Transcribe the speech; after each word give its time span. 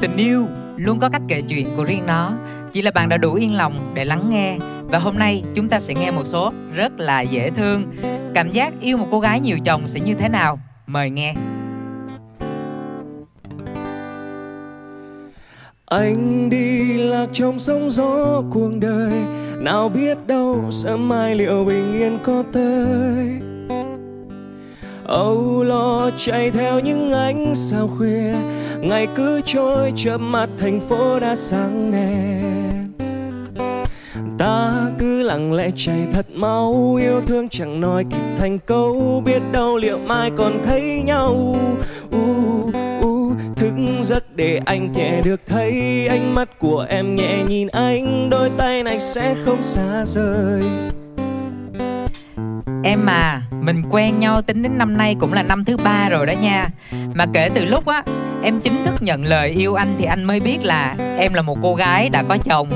Tình 0.00 0.16
yêu 0.16 0.46
luôn 0.76 0.98
có 0.98 1.08
cách 1.08 1.22
kể 1.28 1.42
chuyện 1.48 1.68
của 1.76 1.84
riêng 1.84 2.06
nó. 2.06 2.32
Chỉ 2.72 2.82
là 2.82 2.90
bạn 2.90 3.08
đã 3.08 3.16
đủ 3.16 3.34
yên 3.34 3.54
lòng 3.54 3.92
để 3.94 4.04
lắng 4.04 4.30
nghe. 4.30 4.58
Và 4.82 4.98
hôm 4.98 5.18
nay, 5.18 5.42
chúng 5.54 5.68
ta 5.68 5.80
sẽ 5.80 5.94
nghe 5.94 6.10
một 6.10 6.22
số 6.24 6.52
rất 6.74 7.00
là 7.00 7.20
dễ 7.20 7.50
thương. 7.50 7.82
Cảm 8.34 8.50
giác 8.50 8.72
yêu 8.80 8.96
một 8.96 9.06
cô 9.10 9.20
gái 9.20 9.40
nhiều 9.40 9.58
chồng 9.64 9.88
sẽ 9.88 10.00
như 10.00 10.14
thế 10.14 10.28
nào? 10.28 10.58
Mời 10.86 11.10
nghe. 11.10 11.34
Anh 15.86 16.50
đi 16.50 16.92
lạc 16.92 17.26
trong 17.32 17.58
sóng 17.58 17.90
gió 17.90 18.42
cuộc 18.50 18.70
đời. 18.80 19.12
Nào 19.58 19.88
biết 19.88 20.18
đâu 20.26 20.64
sớm 20.70 21.08
mai 21.08 21.34
liệu 21.34 21.64
bình 21.64 21.92
yên 21.92 22.18
có 22.22 22.44
tới 22.52 23.40
âu 25.06 25.62
lo 25.62 26.10
chạy 26.18 26.50
theo 26.50 26.80
những 26.80 27.12
ánh 27.12 27.54
sao 27.54 27.88
khuya. 27.98 28.34
Ngày 28.80 29.06
cứ 29.14 29.40
trôi 29.44 29.92
chớp 29.96 30.18
mắt 30.18 30.48
thành 30.58 30.80
phố 30.80 31.20
đã 31.20 31.36
sáng 31.36 31.92
đèn. 31.92 32.86
Ta 34.38 34.72
cứ 34.98 35.22
lặng 35.22 35.52
lẽ 35.52 35.70
chạy 35.76 36.06
thật 36.12 36.26
mau 36.34 36.94
yêu 37.00 37.20
thương 37.26 37.48
chẳng 37.48 37.80
nói 37.80 38.04
kịp 38.10 38.36
thành 38.38 38.58
câu. 38.58 39.22
Biết 39.24 39.42
đâu 39.52 39.76
liệu 39.76 39.98
mai 39.98 40.30
còn 40.36 40.52
thấy 40.64 41.02
nhau. 41.06 41.56
Uh, 42.16 42.74
uh, 43.06 43.32
thức 43.56 43.72
giấc 44.02 44.36
để 44.36 44.60
anh 44.64 44.92
nhẹ 44.92 45.20
được 45.24 45.40
thấy. 45.46 46.06
Ánh 46.06 46.34
mắt 46.34 46.58
của 46.58 46.86
em 46.88 47.14
nhẹ 47.14 47.44
nhìn 47.48 47.68
anh 47.68 48.30
đôi 48.30 48.50
tay 48.56 48.82
này 48.82 49.00
sẽ 49.00 49.34
không 49.44 49.62
xa 49.62 50.04
rời. 50.06 50.62
Em 52.86 53.06
mà, 53.06 53.42
mình 53.60 53.82
quen 53.90 54.20
nhau 54.20 54.42
tính 54.42 54.62
đến 54.62 54.78
năm 54.78 54.96
nay 54.96 55.16
cũng 55.20 55.32
là 55.32 55.42
năm 55.42 55.64
thứ 55.64 55.76
ba 55.76 56.08
rồi 56.08 56.26
đó 56.26 56.32
nha. 56.42 56.68
Mà 57.14 57.26
kể 57.32 57.50
từ 57.54 57.64
lúc 57.64 57.86
á, 57.86 58.02
em 58.42 58.60
chính 58.60 58.84
thức 58.84 59.02
nhận 59.02 59.24
lời 59.24 59.50
yêu 59.50 59.74
anh 59.74 59.94
thì 59.98 60.04
anh 60.04 60.24
mới 60.24 60.40
biết 60.40 60.58
là 60.62 60.96
em 61.18 61.34
là 61.34 61.42
một 61.42 61.58
cô 61.62 61.74
gái 61.74 62.08
đã 62.08 62.22
có 62.28 62.36
chồng 62.44 62.68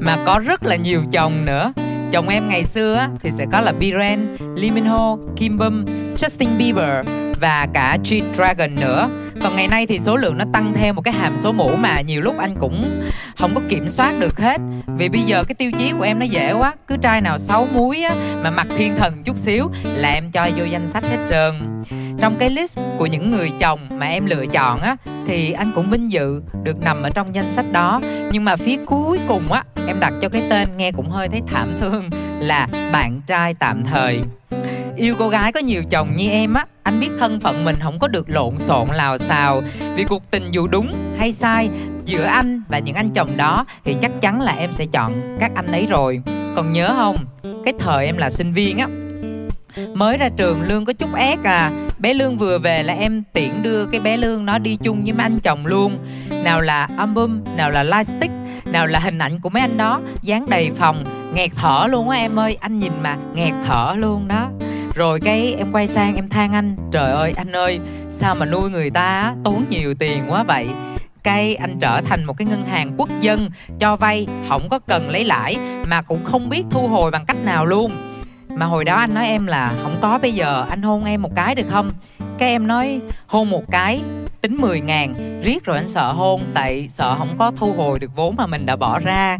Mà 0.00 0.16
có 0.26 0.38
rất 0.38 0.64
là 0.64 0.76
nhiều 0.76 1.02
chồng 1.12 1.44
nữa. 1.44 1.72
Chồng 2.12 2.28
em 2.28 2.48
ngày 2.48 2.64
xưa 2.64 2.94
á, 2.94 3.08
thì 3.22 3.30
sẽ 3.30 3.46
có 3.52 3.60
là 3.60 3.72
Biren, 3.72 4.36
Lee 4.54 4.70
Min 4.70 4.84
Ho, 4.84 5.16
Kim 5.36 5.58
Bum, 5.58 5.84
Justin 6.16 6.58
Bieber 6.58 7.06
và 7.40 7.66
cả 7.74 7.98
G-Dragon 8.04 8.80
nữa. 8.80 9.08
Còn 9.42 9.56
ngày 9.56 9.68
nay 9.68 9.86
thì 9.86 9.98
số 9.98 10.16
lượng 10.16 10.38
nó 10.38 10.44
tăng 10.52 10.72
theo 10.74 10.92
một 10.92 11.02
cái 11.02 11.14
hàm 11.14 11.36
số 11.36 11.52
mũ 11.52 11.70
mà 11.80 12.00
nhiều 12.00 12.22
lúc 12.22 12.38
anh 12.38 12.54
cũng 12.60 13.02
không 13.44 13.54
có 13.54 13.60
kiểm 13.68 13.88
soát 13.88 14.14
được 14.18 14.40
hết. 14.40 14.60
Vì 14.98 15.08
bây 15.08 15.20
giờ 15.20 15.44
cái 15.44 15.54
tiêu 15.54 15.70
chí 15.78 15.92
của 15.98 16.02
em 16.02 16.18
nó 16.18 16.26
dễ 16.26 16.52
quá, 16.52 16.74
cứ 16.88 16.96
trai 16.96 17.20
nào 17.20 17.38
xấu 17.38 17.68
muối 17.74 18.02
á, 18.02 18.14
mà 18.42 18.50
mặt 18.50 18.66
thiên 18.76 18.96
thần 18.96 19.22
chút 19.24 19.38
xíu, 19.38 19.70
là 19.94 20.10
em 20.10 20.30
cho 20.30 20.48
vô 20.56 20.64
danh 20.64 20.86
sách 20.86 21.04
hết 21.04 21.26
trơn. 21.30 21.82
Trong 22.20 22.36
cái 22.38 22.50
list 22.50 22.78
của 22.98 23.06
những 23.06 23.30
người 23.30 23.52
chồng 23.60 23.80
mà 23.90 24.06
em 24.06 24.26
lựa 24.26 24.46
chọn 24.46 24.80
á, 24.80 24.96
thì 25.26 25.52
anh 25.52 25.72
cũng 25.74 25.90
vinh 25.90 26.12
dự 26.12 26.42
được 26.62 26.82
nằm 26.84 27.02
ở 27.02 27.10
trong 27.10 27.34
danh 27.34 27.50
sách 27.50 27.64
đó. 27.72 28.00
Nhưng 28.30 28.44
mà 28.44 28.56
phía 28.56 28.76
cuối 28.86 29.18
cùng 29.28 29.52
á, 29.52 29.64
em 29.86 30.00
đặt 30.00 30.12
cho 30.22 30.28
cái 30.28 30.42
tên 30.50 30.76
nghe 30.76 30.92
cũng 30.92 31.10
hơi 31.10 31.28
thấy 31.28 31.42
thảm 31.46 31.68
thương, 31.80 32.10
là 32.40 32.68
bạn 32.92 33.20
trai 33.26 33.54
tạm 33.54 33.84
thời. 33.84 34.20
Yêu 34.96 35.14
cô 35.18 35.28
gái 35.28 35.52
có 35.52 35.60
nhiều 35.60 35.82
chồng 35.90 36.16
như 36.16 36.30
em 36.30 36.54
á, 36.54 36.66
anh 36.82 37.00
biết 37.00 37.10
thân 37.18 37.40
phận 37.40 37.64
mình 37.64 37.76
không 37.82 37.98
có 37.98 38.08
được 38.08 38.30
lộn 38.30 38.58
xộn 38.58 38.88
lào 38.88 39.18
xào. 39.18 39.62
Vì 39.96 40.04
cuộc 40.04 40.30
tình 40.30 40.50
dù 40.50 40.66
đúng 40.66 40.94
hay 41.18 41.32
sai 41.32 41.68
giữa 42.04 42.24
anh 42.24 42.62
và 42.68 42.78
những 42.78 42.94
anh 42.94 43.10
chồng 43.10 43.36
đó 43.36 43.64
thì 43.84 43.96
chắc 44.02 44.10
chắn 44.20 44.40
là 44.40 44.52
em 44.52 44.72
sẽ 44.72 44.86
chọn 44.86 45.36
các 45.40 45.50
anh 45.54 45.66
ấy 45.66 45.86
rồi. 45.86 46.22
Còn 46.56 46.72
nhớ 46.72 46.94
không, 46.96 47.16
cái 47.64 47.74
thời 47.78 48.06
em 48.06 48.16
là 48.16 48.30
sinh 48.30 48.52
viên 48.52 48.78
á. 48.78 48.88
Mới 49.94 50.16
ra 50.16 50.28
trường 50.36 50.62
lương 50.62 50.84
có 50.84 50.92
chút 50.92 51.14
ép 51.14 51.44
à. 51.44 51.70
Bé 51.98 52.14
lương 52.14 52.38
vừa 52.38 52.58
về 52.58 52.82
là 52.82 52.94
em 52.94 53.22
tiện 53.32 53.62
đưa 53.62 53.86
cái 53.86 54.00
bé 54.00 54.16
lương 54.16 54.46
nó 54.46 54.58
đi 54.58 54.78
chung 54.82 55.04
với 55.04 55.12
mấy 55.12 55.22
anh 55.22 55.40
chồng 55.40 55.66
luôn. 55.66 55.98
Nào 56.44 56.60
là 56.60 56.88
album, 56.96 57.40
nào 57.56 57.70
là 57.70 57.82
lightstick 57.82 58.32
nào 58.72 58.86
là 58.86 58.98
hình 58.98 59.18
ảnh 59.18 59.40
của 59.40 59.50
mấy 59.50 59.60
anh 59.60 59.76
đó. 59.76 60.00
Dán 60.22 60.46
đầy 60.48 60.70
phòng, 60.76 61.04
nghẹt 61.34 61.50
thở 61.56 61.86
luôn 61.90 62.10
á 62.10 62.18
em 62.18 62.38
ơi. 62.38 62.56
Anh 62.60 62.78
nhìn 62.78 62.92
mà 63.02 63.16
nghẹt 63.34 63.54
thở 63.66 63.94
luôn 63.98 64.28
đó. 64.28 64.50
Rồi 64.94 65.20
cái 65.20 65.54
em 65.58 65.72
quay 65.72 65.86
sang 65.86 66.16
em 66.16 66.28
than 66.28 66.52
anh, 66.52 66.76
trời 66.92 67.12
ơi 67.12 67.32
anh 67.36 67.52
ơi, 67.52 67.80
sao 68.10 68.34
mà 68.34 68.46
nuôi 68.46 68.70
người 68.70 68.90
ta 68.90 69.34
tốn 69.44 69.64
nhiều 69.70 69.94
tiền 69.94 70.22
quá 70.28 70.42
vậy? 70.42 70.68
Cái 71.24 71.54
anh 71.54 71.78
trở 71.80 72.00
thành 72.00 72.24
một 72.24 72.36
cái 72.38 72.46
ngân 72.46 72.64
hàng 72.64 72.94
quốc 72.96 73.08
dân 73.20 73.50
cho 73.80 73.96
vay, 73.96 74.26
không 74.48 74.68
có 74.68 74.78
cần 74.78 75.10
lấy 75.10 75.24
lãi, 75.24 75.56
mà 75.86 76.02
cũng 76.02 76.24
không 76.24 76.48
biết 76.48 76.62
thu 76.70 76.88
hồi 76.88 77.10
bằng 77.10 77.24
cách 77.26 77.36
nào 77.44 77.66
luôn. 77.66 77.92
Mà 78.48 78.66
hồi 78.66 78.84
đó 78.84 78.96
anh 78.96 79.14
nói 79.14 79.26
em 79.26 79.46
là, 79.46 79.72
không 79.82 79.96
có, 80.00 80.18
bây 80.18 80.32
giờ 80.32 80.66
anh 80.70 80.82
hôn 80.82 81.04
em 81.04 81.22
một 81.22 81.30
cái 81.36 81.54
được 81.54 81.66
không? 81.70 81.90
Cái 82.38 82.48
em 82.48 82.66
nói, 82.66 83.00
hôn 83.26 83.50
một 83.50 83.64
cái, 83.70 84.00
tính 84.40 84.56
10 84.56 84.80
ngàn, 84.80 85.40
riết 85.42 85.64
rồi 85.64 85.76
anh 85.76 85.88
sợ 85.88 86.12
hôn, 86.12 86.42
tại 86.54 86.88
sợ 86.90 87.14
không 87.18 87.34
có 87.38 87.52
thu 87.56 87.72
hồi 87.72 87.98
được 87.98 88.10
vốn 88.16 88.34
mà 88.36 88.46
mình 88.46 88.66
đã 88.66 88.76
bỏ 88.76 88.98
ra 88.98 89.38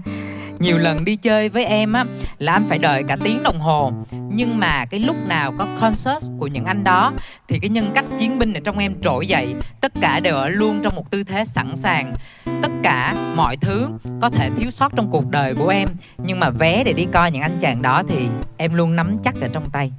nhiều 0.59 0.79
lần 0.79 1.05
đi 1.05 1.17
chơi 1.17 1.49
với 1.49 1.65
em 1.65 1.93
á, 1.93 2.05
là 2.39 2.53
anh 2.53 2.65
phải 2.69 2.79
đợi 2.79 3.03
cả 3.09 3.17
tiếng 3.25 3.43
đồng 3.43 3.59
hồ. 3.59 3.93
Nhưng 4.31 4.59
mà 4.59 4.87
cái 4.87 5.01
lúc 5.01 5.17
nào 5.29 5.53
có 5.59 5.67
concert 5.81 6.31
của 6.39 6.47
những 6.47 6.65
anh 6.65 6.85
đó, 6.85 7.13
thì 7.49 7.59
cái 7.59 7.69
nhân 7.69 7.91
cách 7.95 8.05
chiến 8.19 8.39
binh 8.39 8.55
ở 8.55 8.61
trong 8.65 8.79
em 8.79 8.95
trỗi 9.03 9.27
dậy. 9.27 9.55
Tất 9.81 9.93
cả 10.01 10.21
đều 10.21 10.37
ở 10.37 10.49
luôn 10.49 10.81
trong 10.83 10.95
một 10.95 11.11
tư 11.11 11.25
thế 11.25 11.45
sẵn 11.45 11.77
sàng. 11.77 12.15
Tất 12.63 12.71
cả, 12.83 13.15
mọi 13.37 13.57
thứ 13.57 13.89
có 14.21 14.29
thể 14.29 14.51
thiếu 14.57 14.71
sót 14.71 14.93
trong 14.97 15.11
cuộc 15.11 15.31
đời 15.31 15.55
của 15.55 15.69
em. 15.69 15.89
Nhưng 16.19 16.41
mà 16.41 16.51
vé 16.51 16.85
để 16.85 16.93
đi 16.93 17.07
coi 17.13 17.31
những 17.31 17.43
anh 17.43 17.57
chàng 17.61 17.83
đó 17.83 18.03
thì 18.09 18.29
em 18.57 18.75
luôn 18.75 18.97
nắm 18.97 19.17
chắc 19.25 19.35
ở 19.41 19.49
trong 19.53 19.71
tay. 19.71 19.93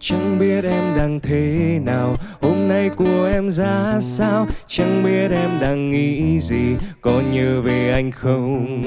Chẳng 0.00 0.38
biết 0.38 0.64
em 0.64 0.96
đang 0.96 1.20
thế 1.20 1.78
nào 1.82 2.14
Hôm 2.60 2.68
nay 2.68 2.90
của 2.96 3.28
em 3.32 3.50
ra 3.50 3.98
sao? 4.00 4.46
Chẳng 4.68 5.04
biết 5.04 5.28
em 5.36 5.50
đang 5.60 5.90
nghĩ 5.90 6.38
gì. 6.38 6.76
Có 7.00 7.22
nhớ 7.32 7.60
về 7.60 7.92
anh 7.92 8.10
không? 8.10 8.84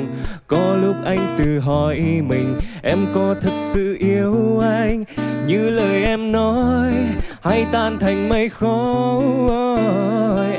Có 0.47 0.75
lúc 0.81 0.95
anh 1.06 1.35
tự 1.38 1.59
hỏi 1.59 2.00
mình, 2.28 2.56
Em 2.81 2.97
có 3.13 3.35
thật 3.41 3.51
sự 3.53 3.97
yêu 4.00 4.59
anh 4.59 5.03
Như 5.47 5.69
lời 5.69 6.03
em 6.03 6.31
nói 6.31 6.94
Hay 7.41 7.66
tan 7.72 8.00
thành 8.00 8.29
mây 8.29 8.50
khói? 8.50 9.79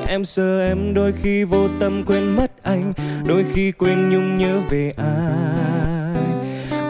Em 0.07 0.25
sợ 0.25 0.69
em 0.69 0.95
đôi 0.95 1.13
khi 1.23 1.45
vô 1.45 1.69
tâm 1.81 2.05
quên 2.07 2.37
mất 2.37 2.63
anh, 2.63 2.93
Đôi 3.27 3.45
khi 3.53 3.73
quên 3.73 4.09
nhung 4.09 4.39
nhớ 4.39 4.61
về 4.71 4.93
ai. 4.97 6.17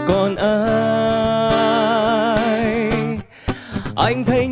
Còn 0.06 0.36
ai? 0.36 1.24
Anh 3.96 4.24
thấy 4.24 4.43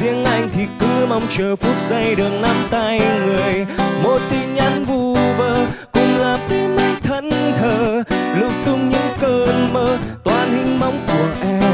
riêng 0.00 0.24
anh 0.24 0.48
thì 0.52 0.66
cứ 0.80 1.06
mong 1.08 1.26
chờ 1.30 1.56
phút 1.56 1.74
giây 1.88 2.14
được 2.14 2.30
nắm 2.42 2.56
tay 2.70 3.00
người. 3.26 3.66
Một 4.02 4.18
tin 4.30 4.54
nhắn 4.54 4.84
vu 4.84 5.14
vơ 5.14 5.66
cùng 5.92 6.18
làm 6.18 6.40
tim 6.48 6.76
anh 6.76 6.96
thẫn 7.02 7.30
thờ, 7.58 8.02
lung 8.40 8.52
tung 8.66 8.90
những 8.90 9.16
cơn 9.20 9.72
mơ, 9.72 9.98
toàn 10.24 10.50
hình 10.50 10.80
bóng 10.80 10.98
của 11.06 11.28
em. 11.42 11.65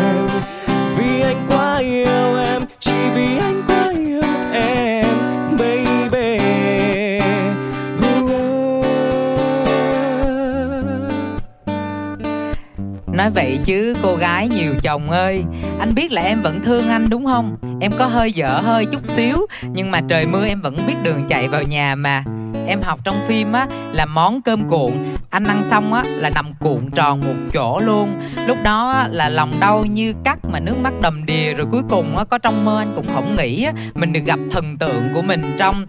Chứ 13.73 13.95
cô 14.03 14.17
gái 14.17 14.49
nhiều 14.49 14.75
chồng 14.83 15.11
ơi. 15.11 15.45
Anh 15.79 15.95
biết 15.95 16.13
là 16.13 16.23
em 16.23 16.43
vẫn 16.43 16.61
thương 16.65 16.89
anh 16.89 17.11
đúng 17.11 17.25
không? 17.25 17.57
Em 17.81 17.93
có 17.99 18.07
hơi 18.07 18.33
dở 18.33 18.49
hơi 18.49 18.87
chút 18.87 19.07
xíu 19.07 19.47
nhưng 19.63 19.91
mà 19.91 20.01
trời 20.09 20.27
mưa 20.27 20.47
em 20.47 20.61
vẫn 20.61 20.77
biết 20.87 20.95
đường 21.03 21.25
chạy 21.29 21.49
vào 21.49 21.63
nhà 21.63 21.95
mà. 21.95 22.25
Em 22.67 22.83
học 22.83 23.01
trong 23.05 23.15
phim 23.27 23.53
á 23.53 23.67
là 23.93 24.07
món 24.07 24.43
cơm 24.43 24.69
cuộn. 24.69 24.93
Anh 25.31 25.45
ăn 25.45 25.63
xong 25.71 25.93
á 25.93 26.03
là 26.07 26.31
nằm 26.35 26.53
cuộn 26.61 26.91
tròn 26.91 27.21
một 27.21 27.51
chỗ 27.53 27.81
luôn. 27.81 28.21
Lúc 28.47 28.59
đó 28.63 28.91
á, 28.91 29.09
là 29.13 29.29
lòng 29.29 29.53
đau 29.61 29.85
như 29.85 30.15
cắt 30.25 30.39
mà 30.45 30.61
nước 30.61 30.75
mắt 30.83 30.93
đầm 31.03 31.27
đìa 31.27 31.53
rồi 31.53 31.67
cuối 31.71 31.83
cùng 31.91 32.17
á 32.17 32.25
có 32.25 32.39
trong 32.39 32.65
mơ 32.65 32.79
anh 32.79 32.93
cũng 32.97 33.07
không 33.15 33.37
nghĩ 33.37 33.65
á 33.65 33.73
mình 33.95 34.13
được 34.13 34.25
gặp 34.27 34.39
thần 34.51 34.79
tượng 34.79 35.09
của 35.15 35.23
mình 35.23 35.43
trong 35.59 35.87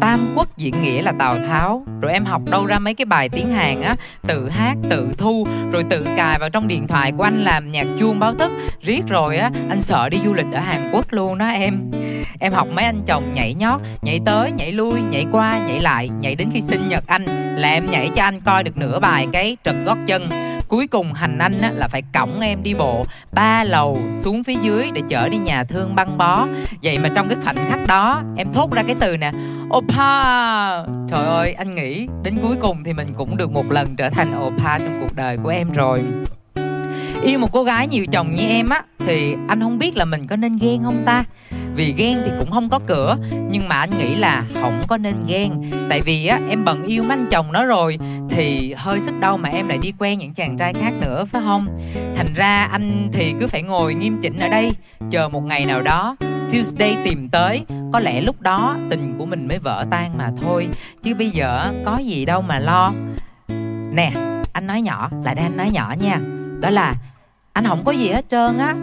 tam 0.00 0.34
quốc 0.36 0.56
diễn 0.56 0.82
nghĩa 0.82 1.02
là 1.02 1.12
tào 1.18 1.38
tháo. 1.38 1.84
Rồi 2.00 2.12
em 2.12 2.24
học 2.24 2.42
đâu 2.50 2.66
ra 2.66 2.78
mấy 2.78 2.94
cái 2.94 3.04
bài 3.04 3.28
tiếng 3.28 3.50
hàn 3.50 3.80
á? 3.80 3.94
Tự 4.26 4.48
hát, 4.48 4.74
tự 4.90 5.08
thu. 5.18 5.46
Rồi 5.72 5.84
tự 5.90 6.06
cài 6.16 6.38
vào 6.38 6.50
trong 6.50 6.68
điện 6.68 6.86
thoại 6.86 7.12
của 7.12 7.22
anh 7.22 7.44
làm 7.44 7.72
nhạc 7.72 7.86
chuông 8.00 8.20
báo 8.20 8.34
thức. 8.34 8.52
Riết 8.82 9.02
rồi 9.08 9.36
á, 9.36 9.50
anh 9.68 9.82
sợ 9.82 10.08
đi 10.08 10.18
du 10.24 10.34
lịch 10.34 10.46
ở 10.52 10.60
hàn 10.60 10.90
quốc 10.92 11.06
luôn 11.10 11.38
đó 11.38 11.48
em. 11.48 11.90
Em 12.40 12.52
học 12.52 12.68
mấy 12.74 12.84
anh 12.84 13.02
chồng 13.06 13.34
nhảy 13.34 13.54
nhót, 13.54 13.80
nhảy 14.02 14.20
tới, 14.24 14.52
nhảy 14.52 14.72
lui, 14.72 15.00
nhảy 15.10 15.26
qua, 15.32 15.58
nhảy 15.68 15.80
lại. 15.80 16.08
Nhảy 16.20 16.34
đến 16.34 16.48
khi 16.54 16.60
sinh 16.60 16.88
nhật 16.88 17.04
anh, 17.06 17.24
là 17.56 17.68
em 17.68 17.86
nhảy 17.90 18.10
cho 18.16 18.22
anh 18.22 18.40
coi 18.40 18.62
được 18.62 18.76
nửa 18.76 18.98
bài 18.98 19.26
cái 19.32 19.56
trật 19.64 19.74
gót 19.84 19.96
chân 20.06 20.28
cuối 20.68 20.86
cùng 20.86 21.12
hành 21.12 21.38
anh 21.38 21.60
á, 21.60 21.70
là 21.74 21.88
phải 21.88 22.02
cõng 22.12 22.40
em 22.40 22.62
đi 22.62 22.74
bộ 22.74 23.04
ba 23.32 23.64
lầu 23.64 23.98
xuống 24.20 24.44
phía 24.44 24.54
dưới 24.62 24.90
để 24.94 25.02
chở 25.08 25.28
đi 25.28 25.36
nhà 25.36 25.64
thương 25.64 25.94
băng 25.94 26.18
bó. 26.18 26.46
Vậy 26.82 26.98
mà 26.98 27.08
trong 27.14 27.28
cái 27.28 27.38
khoảnh 27.44 27.56
khắc 27.68 27.86
đó 27.86 28.22
em 28.36 28.52
thốt 28.52 28.72
ra 28.72 28.82
cái 28.82 28.96
từ 29.00 29.16
nè 29.16 29.32
opa! 29.76 30.86
Trời 31.08 31.26
ơi 31.26 31.52
anh 31.52 31.74
nghĩ 31.74 32.06
đến 32.22 32.34
cuối 32.42 32.56
cùng 32.60 32.84
thì 32.84 32.92
mình 32.92 33.08
cũng 33.16 33.36
được 33.36 33.52
một 33.52 33.70
lần 33.70 33.96
trở 33.96 34.10
thành 34.10 34.46
opa 34.46 34.78
trong 34.78 35.00
cuộc 35.00 35.16
đời 35.16 35.38
của 35.42 35.48
em 35.48 35.72
rồi. 35.72 36.02
Yêu 37.22 37.38
một 37.38 37.52
cô 37.52 37.64
gái 37.64 37.88
nhiều 37.88 38.06
chồng 38.12 38.30
như 38.36 38.48
em 38.48 38.68
á 38.68 38.82
thì 38.98 39.36
anh 39.48 39.60
không 39.60 39.78
biết 39.78 39.96
là 39.96 40.04
mình 40.04 40.26
có 40.26 40.36
nên 40.36 40.58
ghen 40.60 40.82
không 40.84 41.02
ta? 41.04 41.24
Vì 41.78 41.94
ghen 41.96 42.18
thì 42.24 42.30
cũng 42.38 42.50
không 42.50 42.68
có 42.68 42.80
cửa, 42.86 43.16
nhưng 43.50 43.68
mà 43.68 43.76
anh 43.76 43.90
nghĩ 43.98 44.14
là 44.14 44.44
không 44.60 44.82
có 44.88 44.96
nên 44.96 45.14
ghen. 45.28 45.62
Tại 45.88 46.00
vì 46.00 46.26
á, 46.26 46.40
em 46.48 46.64
bận 46.64 46.82
yêu 46.82 47.04
anh 47.08 47.26
chồng 47.30 47.52
nó 47.52 47.64
rồi, 47.64 47.98
thì 48.30 48.74
hơi 48.76 49.00
sức 49.00 49.20
đâu 49.20 49.36
mà 49.36 49.48
em 49.48 49.68
lại 49.68 49.78
đi 49.82 49.92
quen 49.98 50.18
những 50.18 50.34
chàng 50.34 50.56
trai 50.56 50.74
khác 50.74 50.92
nữa, 51.00 51.24
phải 51.24 51.42
không? 51.44 51.66
Thành 52.16 52.34
ra 52.34 52.64
anh 52.64 53.08
thì 53.12 53.34
cứ 53.40 53.46
phải 53.46 53.62
ngồi 53.62 53.94
nghiêm 53.94 54.18
chỉnh 54.22 54.38
ở 54.38 54.48
đây, 54.48 54.72
chờ 55.10 55.28
một 55.28 55.40
ngày 55.40 55.64
nào 55.64 55.82
đó, 55.82 56.16
Tuesday 56.52 56.96
tìm 57.04 57.28
tới. 57.28 57.62
Có 57.92 58.00
lẽ 58.00 58.20
lúc 58.20 58.40
đó 58.40 58.76
tình 58.90 59.14
của 59.18 59.26
mình 59.26 59.48
mới 59.48 59.58
vỡ 59.58 59.86
tan 59.90 60.18
mà 60.18 60.30
thôi. 60.42 60.68
Chứ 61.02 61.14
bây 61.14 61.30
giờ 61.30 61.72
có 61.84 61.98
gì 61.98 62.24
đâu 62.24 62.42
mà 62.42 62.58
lo. 62.58 62.92
Nè, 63.92 64.10
anh 64.52 64.66
nói 64.66 64.82
nhỏ, 64.82 65.10
lại 65.24 65.34
đây 65.34 65.44
anh 65.44 65.56
nói 65.56 65.70
nhỏ 65.70 65.94
nha. 66.00 66.18
Đó 66.60 66.70
là, 66.70 66.94
anh 67.52 67.66
không 67.66 67.84
có 67.84 67.92
gì 67.92 68.08
hết 68.08 68.24
trơn 68.28 68.58
á 68.58 68.74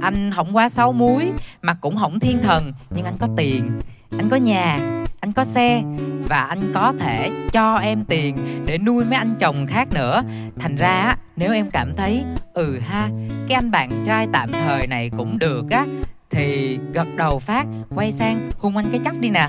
anh 0.00 0.30
không 0.36 0.56
quá 0.56 0.68
sáu 0.68 0.92
muối 0.92 1.32
mà 1.62 1.74
cũng 1.74 1.96
không 1.96 2.20
thiên 2.20 2.38
thần. 2.42 2.72
Nhưng 2.90 3.04
anh 3.04 3.16
có 3.20 3.28
tiền, 3.36 3.80
anh 4.18 4.28
có 4.28 4.36
nhà, 4.36 4.78
anh 5.20 5.32
có 5.32 5.44
xe, 5.44 5.82
và 6.28 6.40
anh 6.40 6.72
có 6.74 6.92
thể 6.98 7.30
cho 7.52 7.76
em 7.76 8.04
tiền 8.04 8.36
để 8.66 8.78
nuôi 8.78 9.04
mấy 9.04 9.18
anh 9.18 9.34
chồng 9.38 9.66
khác 9.66 9.88
nữa. 9.92 10.22
Thành 10.58 10.76
ra 10.76 11.16
nếu 11.36 11.52
em 11.52 11.70
cảm 11.70 11.96
thấy 11.96 12.24
ừ 12.54 12.78
ha, 12.78 13.08
cái 13.48 13.54
anh 13.54 13.70
bạn 13.70 14.04
trai 14.06 14.26
tạm 14.32 14.52
thời 14.52 14.86
này 14.86 15.10
cũng 15.18 15.38
được 15.38 15.70
á, 15.70 15.86
thì 16.30 16.78
gật 16.92 17.08
đầu 17.16 17.38
phát, 17.38 17.66
quay 17.94 18.12
sang 18.12 18.50
hung 18.58 18.76
anh 18.76 18.86
cái 18.90 19.00
chắc 19.04 19.20
đi 19.20 19.28
nè. 19.28 19.46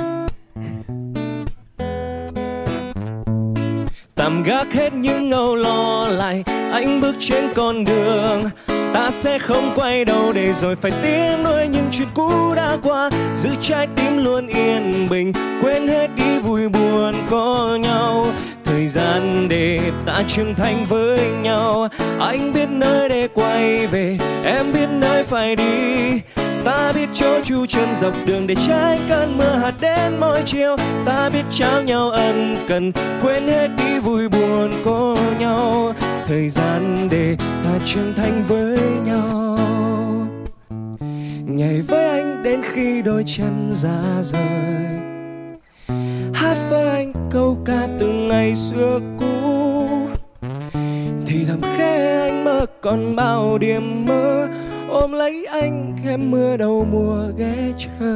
Tạm 4.15 4.43
gác 4.43 4.73
hết 4.73 4.93
những 4.93 5.31
âu 5.31 5.55
lo 5.55 6.07
lại, 6.07 6.43
anh 6.71 7.01
bước 7.01 7.15
trên 7.19 7.43
con 7.55 7.83
đường 7.85 8.49
ta 8.93 9.09
sẽ 9.11 9.39
không 9.39 9.71
quay 9.75 10.05
đầu 10.05 10.33
để 10.33 10.53
rồi 10.53 10.75
phải 10.75 10.91
tiếc 11.01 11.43
nuối 11.43 11.67
những 11.67 11.89
chuyện 11.91 12.07
cũ 12.13 12.55
đã 12.55 12.77
qua. 12.83 13.09
Giữ 13.35 13.49
trái 13.61 13.87
tim 13.95 14.23
luôn 14.23 14.47
yên 14.47 15.07
bình, 15.09 15.33
quên 15.61 15.87
hết 15.87 16.07
đi 16.15 16.39
vui 16.39 16.69
buồn 16.69 17.13
có 17.29 17.77
nhau. 17.81 18.27
Thời 18.65 18.87
gian 18.87 19.47
để 19.49 19.79
ta 20.05 20.23
trưởng 20.27 20.55
thành 20.55 20.85
với 20.89 21.19
nhau. 21.41 21.87
Anh 22.19 22.53
biết 22.53 22.69
nơi 22.69 23.09
để 23.09 23.27
quay 23.33 23.87
về, 23.87 24.17
em 24.43 24.73
biết 24.73 24.87
nơi 24.99 25.23
phải 25.23 25.55
đi 25.55 26.21
ta 26.69 26.91
biết 26.95 27.09
chỗ 27.13 27.39
chu 27.43 27.65
chân 27.65 27.95
dọc 27.95 28.13
đường 28.25 28.47
để 28.47 28.55
tránh 28.67 28.99
cơn 29.09 29.37
mưa 29.37 29.55
hạt 29.55 29.73
đến 29.81 30.19
mỗi 30.19 30.41
chiều. 30.45 30.75
Ta 31.05 31.29
biết 31.29 31.43
trao 31.49 31.83
nhau 31.83 32.09
ân 32.09 32.57
cần, 32.67 32.91
quên 33.21 33.43
hết 33.43 33.67
đi 33.77 33.99
vui 33.99 34.29
buồn 34.29 34.71
có 34.85 35.17
nhau. 35.39 35.93
Thời 36.27 36.49
gian 36.49 37.07
để 37.11 37.35
ta 37.39 37.79
trưởng 37.85 38.13
thành 38.17 38.43
với 38.47 38.77
nhau. 39.05 39.57
Nhảy 41.45 41.81
với 41.81 42.09
anh 42.09 42.43
đến 42.43 42.61
khi 42.73 43.01
đôi 43.01 43.23
chân 43.27 43.69
ra 43.73 44.23
rời. 44.23 44.99
Hát 46.33 46.55
với 46.69 46.87
anh 46.87 47.13
câu 47.31 47.57
ca 47.65 47.87
từ 47.99 48.07
ngày 48.07 48.55
xưa 48.55 48.99
cũ. 49.19 49.97
Thì 51.25 51.45
thầm 51.47 51.61
khẽ 51.77 52.19
anh 52.21 52.45
mơ 52.45 52.65
còn 52.81 53.15
bao 53.15 53.57
điểm 53.57 54.05
mơ 54.05 54.47
ôm 54.91 55.11
lấy 55.11 55.45
anh 55.45 55.95
em 56.05 56.31
mưa 56.31 56.57
đầu 56.57 56.87
mùa 56.91 57.23
ghé 57.37 57.55
chơi. 57.77 58.09